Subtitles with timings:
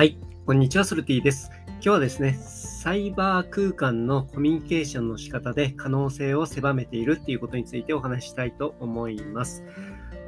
[0.00, 1.50] はい、こんにちは、ソルティです。
[1.72, 9.62] 今日はですね、サイバー空間のコミュニケーションの仕方で可能性を狭めているっていうことについてお話ししたいと思います。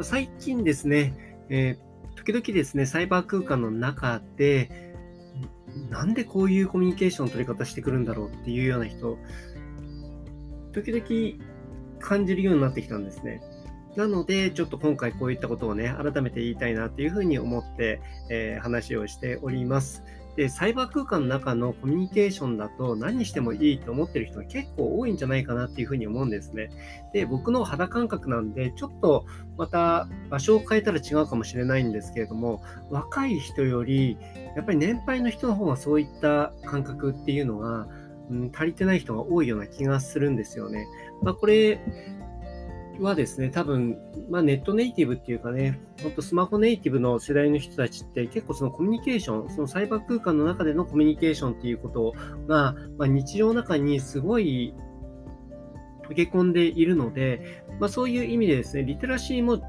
[0.02, 1.14] 最近ですね、
[1.48, 4.94] えー、時々ですね、サイバー空間の中で、
[5.88, 9.16] なんでこういうコミュニケーションの取り方してくるんだろうっていうような人、
[10.74, 13.40] 時々感じるようになってきたんですね。
[13.96, 20.02] なので、ちょっと今回こういったことをね、改めて言いたいなっていうふうに思って、えー、話をしております。
[20.36, 26.70] で、サイバー空間の中のコミュニケーションだと何してもいいと思ってる人が結構多いんじゃないかなっていうふうに思うんですね。
[27.12, 29.26] で、僕の肌感覚なんで、ちょっと
[29.58, 34.16] また場所を変えたら違うかもしれないんですけれども、若い人より、
[34.56, 37.86] やっぱり年配の人の方がそういった感覚っていうのが、
[38.30, 40.86] うん、足りてない人が多いような気がするんですよね。
[41.22, 41.78] まあ、これ、
[43.00, 43.98] はですね、多分、
[44.30, 52.14] まあ、ネットネイティブっていうかね、ほんとスマホネイティブの世代の人たちって結構そのコミュニケーション、そのサイバー空間の中でのコミュニケーションっていうこと
[52.46, 54.74] が、まあ、日常の中にすごい
[56.08, 59.62] 溶け込んでいるので、まあ、そういう意味でですね、リテラシーも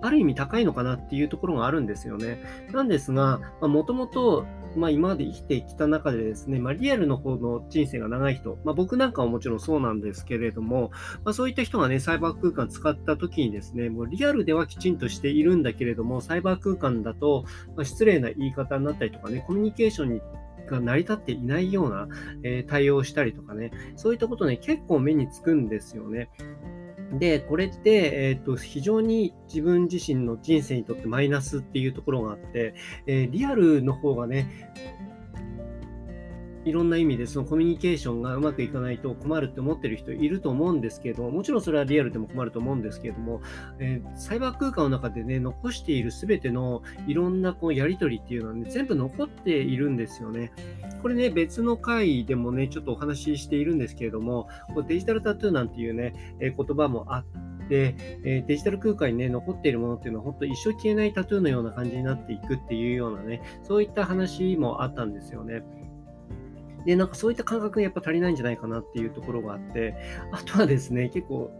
[0.00, 2.42] ある意味高いのかなっていうところがあるんですよね。
[2.72, 4.46] なんですが、もともと、
[4.76, 10.90] まあ、今まで生きてきた中でですね、まあ、リアルの方の人生が長い人、まあ、僕なんかはもちろんそうなんですけれども、
[11.24, 17.44] まあ、そういった人がね、サイバー空間使った時にですね、もうリアルではきちんとしているんだけれども、サイバー空間だと、
[17.76, 20.20] まあ、失礼な言い方になったりとかね、コミュニケーションに
[20.68, 22.08] が成り立っていないような、
[22.44, 26.28] えー、対応したりとかね、そういったことね、結構目につくんですよね。
[27.12, 32.74] で、これって、えっ、ー、と、非常に自分自身の人生にとってマイナスっていうところがあって、
[33.06, 34.72] えー、リアルの方がね、
[36.68, 43.40] いろんな意味でそのコミュニケーションがうまくいかないと困るって思ってる人いると思うんですけども、ちろんそれはリアルでも困ると思うんですけれども、
[43.78, 50.52] えー、サイバー空間の中でね、残しているすべてのいろんなこうやりとりっていうのはね、全部残っているんですよね。
[51.02, 57.24] これね、別の回でもね、ちょっとお話ししているんですけれども、こうデジタルタトゥーなんていうね、えー、言葉もあっ
[57.68, 65.62] て、えデジタル空間にね、残っているものっていうのは、本当一生消えないタトゥーのような感じになっていくっていうようなね、そういった話もあったんですよね。
[66.84, 69.94] で、なんかそういった感覚がやっぱ足りないんじゃないかなっていうところがあって、
[70.32, 71.50] あとはですね、結構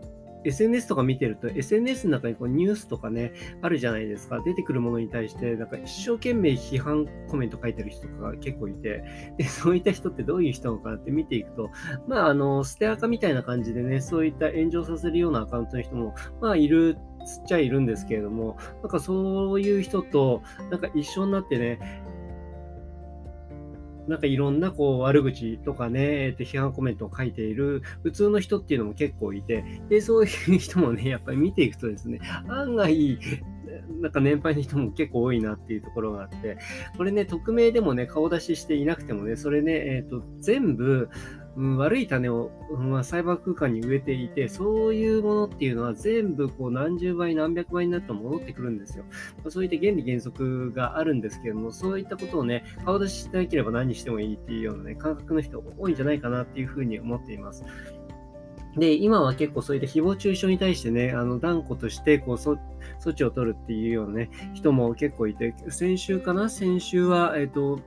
[0.44, 4.40] SNS とか見てると、SNS の中にこうニュースとかね、あるじゃないですか。
[4.44, 9.04] 出てくるものに対して、なんか一生懸命批判コメント書いてる人とか結構いて、
[9.36, 11.70] で、 そういった人ってどういう人なのかなって見ていくと、
[12.06, 16.96] まあ、あの、捨て垢みたいな感じでね、そういった炎上させるようなアカウントの人も、まあ、いる
[17.26, 21.78] つっちゃいるんですけれども、なんかそういう人と、なんか一緒になってね、
[24.08, 33.18] なんかいろんなこう悪口とかね、えー、と批判コメントを書いている普通の人っていうのも結構いて、で、そういう人もね、やっぱり見ていくとですね、案外、
[34.00, 36.58] なんか年配の人も結構多いなっていうところがあって、
[36.96, 41.08] これね、匿名でもね、顔出ししていなくてもね、それね、えっ、ー、と、全部、
[41.58, 49.04] うん、悪い種を、まあ、サイバー空間に植えていて、そういうものっていうのは全部こう何十倍、何百倍になって戻ってくるんですよ。
[49.42, 57.64] ま、そういった原理原則があるんですけども、そういったことをね、顔出ししなければ何してもいいっていうようなね、感覚の人多いんじゃないかなっていうふうに思っています。
[58.78, 62.58] で、今は結構そういった誹謗中傷に対してね、あの断固としてこう措
[63.06, 66.48] 置を取るっていうようなね、人も結構いて、先週かな？
[66.48, 67.80] 先週は、えっ、ー、と、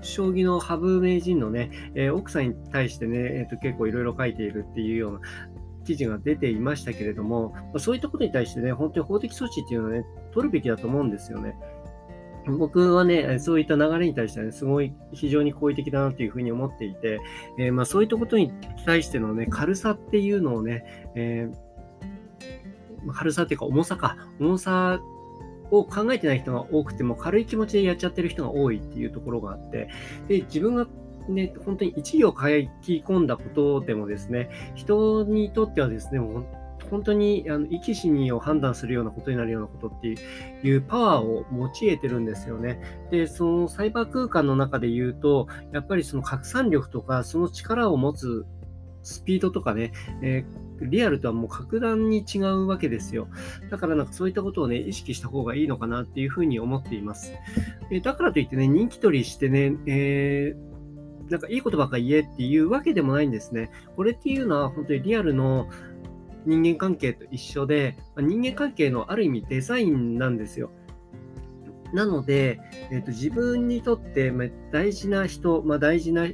[0.00, 5.20] 将棋の羽生名人のね、えー、奥さんに対してね、えーと、結構いろいろ書いているっていうような
[5.84, 11.56] 記事が出ていましたけれども、そういったことに対してね、本当に法的措置っていうのはね、取るべきだと思うんですよね。
[12.56, 17.20] 僕はね、そういった流れに対しては、ね、すごい非常に好意的だなというふうに思っていて、
[17.58, 18.52] えー、まあ、そういったことに
[18.86, 25.00] 対してのね、軽さっていうのをね、えー、軽さっていうか重さか、重さ
[25.70, 29.88] を考えてない人が多くても軽い気持ちでやっちゃってる人が多いっていうところがあって、
[30.28, 30.86] で、自分が
[31.28, 32.34] ね、本当に一行書
[32.82, 36.20] き込んだことでもですね、人にとってはですね、
[36.90, 40.14] 本当にあの生き死にを判断するようなことになるようなことって
[40.66, 42.80] いうパワーを用いてるんですよね。
[43.10, 48.46] で、そのサイバー空間の中で言うと、やっぱりその拡散力とか、その力を持つ
[49.02, 49.92] スピードとかね、
[50.22, 53.28] えー、リアルとはもう格段に違うわけですよ。
[53.70, 57.32] だからなんかそういったことをね、意識した方がいいのかなっていうふうに思っています。
[57.90, 63.70] えだからといってね、人気取りしてね、えー、なんかいいことばっか言えっていうわけでもないんですね。
[63.96, 65.68] これっていうのは本当にリアルの
[66.48, 70.70] 人間関係と一緒で、ま人間関係のある意味デザインなんですよ。
[71.92, 72.60] なので、
[72.90, 74.32] えーと、自分にとって
[74.72, 76.26] 大事な人、まあ、大事な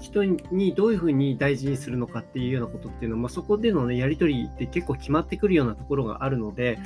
[0.00, 6.78] 人にどういうふうに大事にするのかっていうようなことっていうのは、まあ、そこでの、ね、やり取りって結構決まってくるようなところがあるので、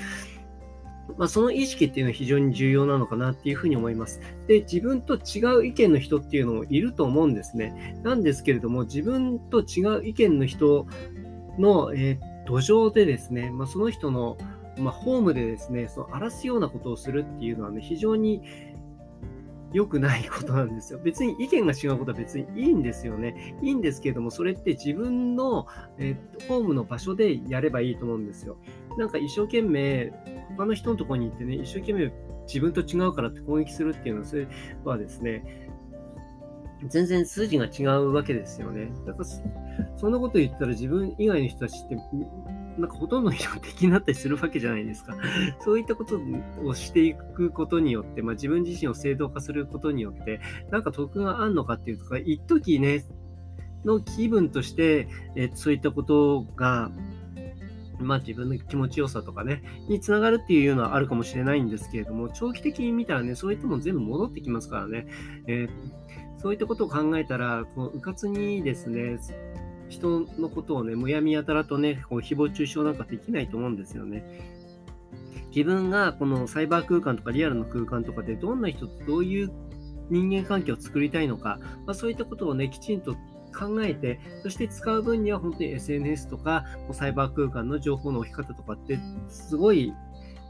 [1.19, 4.20] まあ、その意識っていうのは非常に重要なのかなっていうふうに思います。
[4.46, 7.99] で、自分と違う意見の人っていうのもいると思うんですね。
[8.02, 10.87] なんですけれども、自分と違う意見の人
[11.59, 14.37] の、えー、土壌でですね、まあ、その人の、
[14.79, 18.43] まあ、ホームでですね、その荒らすようなことをするっていうのはね、非常に
[19.75, 21.01] 良くないことなんですよ。
[21.03, 23.56] 別に意見が違うことは別にいいんですよね。
[23.61, 25.67] いいんですけれども、それって自分の、
[25.99, 28.56] えー、ホームの場所でやればいいと思うんですよ。
[28.99, 30.12] なんか一生懸命、
[30.56, 32.12] 他の人のところに行ってね、一生懸命
[32.47, 34.47] 自分と違うからって攻撃するっていうのは、それ
[34.85, 35.69] はですね、
[36.88, 38.90] 全然数字が違うわけですよね。
[39.06, 39.25] だから
[39.96, 41.96] そんなこと言ったら自分以外の人たちって
[42.78, 45.16] なんかほとんどの人が敵になったりするわけじゃないですか。
[45.64, 46.20] そういったこと
[46.64, 50.40] をしていくことによって、まあ、自分自身を正当化することによって、
[50.70, 53.04] なんか得があるのかっていうとか、一時ね、
[53.84, 56.90] の気分として、えそういったことが、
[58.00, 65.06] まあ自分の気持ちよさとかね、につながるっていうのはあるかもしれないんですけれども、長期的に見たらね、そういったもの全部戻ってきますからね、
[65.46, 65.69] えー、
[66.44, 69.19] そういったことを考えたら、このうかつにですね、
[69.88, 74.23] 人のことをね、むやみやたらとね、こう誹謗中傷なんかできないと思うんですよね。
[75.56, 79.52] 自分がこのサイバー空間とかリアルの空間とかでどんな人とどういう
[80.11, 83.14] 人間関係を作りたいのか、まあ、そういったことをね、きちんと
[83.58, 88.99] 考えて、そして使う分には本当に SNS とか、サイバー空間の情報の置き方とかって、
[89.31, 89.94] すごい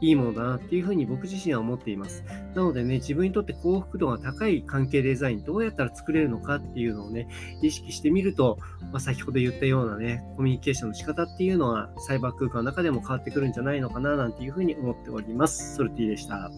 [0.01, 2.23] いいものだなっていうふうに僕自身は思っています。
[2.53, 7.27] なのでね、自分にとって幸福度が高い関係デザイン、どうやったら作れるのかっていうのをね、
[7.61, 8.57] 意識してみると、
[8.91, 15.75] まあ、先ほど言ったようなね、コミュニケーションの仕方っていうのは、サイバー空間の中でも変わってくるんじゃないのかななんていうふうに思っております。
[15.75, 16.51] ソルティでした。